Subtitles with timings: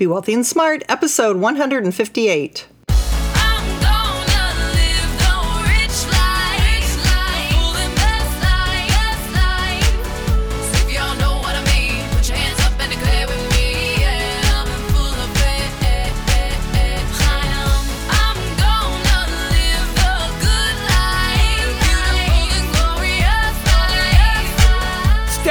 [0.00, 2.66] Be Wealthy and Smart, episode 158.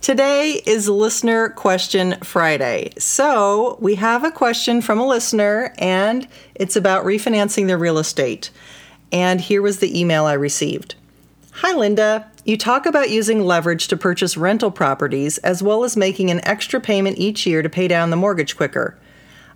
[0.00, 2.94] Today is Listener Question Friday.
[2.96, 8.50] So, we have a question from a listener, and it's about refinancing their real estate.
[9.12, 10.94] And here was the email I received
[11.52, 12.30] Hi, Linda.
[12.46, 16.80] You talk about using leverage to purchase rental properties as well as making an extra
[16.80, 18.96] payment each year to pay down the mortgage quicker.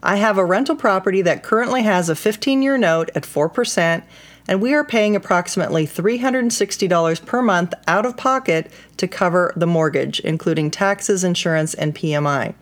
[0.07, 4.03] I have a rental property that currently has a 15 year note at 4%,
[4.47, 10.21] and we are paying approximately $360 per month out of pocket to cover the mortgage,
[10.21, 12.53] including taxes, insurance, and PMI.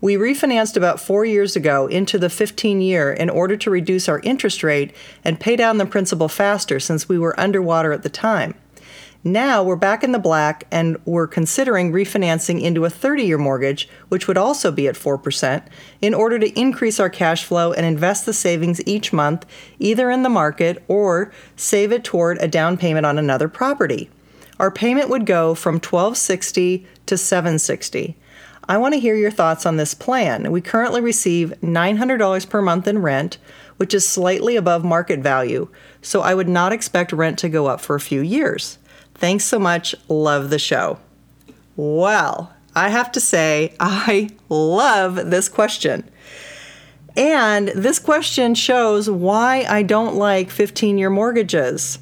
[0.00, 4.18] We refinanced about four years ago into the 15 year in order to reduce our
[4.20, 4.92] interest rate
[5.22, 8.54] and pay down the principal faster since we were underwater at the time.
[9.24, 13.88] Now we're back in the black and we're considering refinancing into a 30 year mortgage,
[14.08, 15.66] which would also be at 4%,
[16.00, 19.44] in order to increase our cash flow and invest the savings each month
[19.78, 24.10] either in the market or save it toward a down payment on another property.
[24.60, 28.16] Our payment would go from 1260 to 760.
[28.68, 30.50] I want to hear your thoughts on this plan.
[30.50, 33.38] We currently receive $900 per month in rent,
[33.76, 35.68] which is slightly above market value,
[36.00, 38.78] so I would not expect rent to go up for a few years.
[39.16, 39.94] Thanks so much.
[40.08, 40.98] Love the show.
[41.74, 46.08] Well, I have to say, I love this question.
[47.16, 51.98] And this question shows why I don't like 15 year mortgages.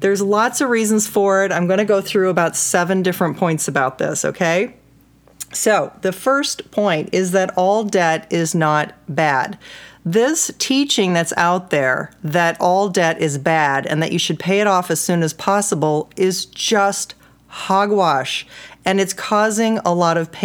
[0.00, 1.52] There's lots of reasons for it.
[1.52, 4.74] I'm going to go through about seven different points about this, okay?
[5.52, 9.58] So, the first point is that all debt is not bad.
[10.04, 14.60] This teaching that's out there that all debt is bad and that you should pay
[14.60, 17.14] it off as soon as possible is just
[17.46, 18.46] hogwash.
[18.84, 20.42] And it's causing a lot of pain